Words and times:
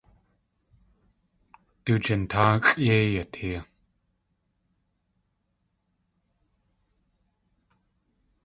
Du 1.85 1.93
jintáaxʼ 2.05 2.65
yéi 2.85 3.07
yatee. 3.15 3.59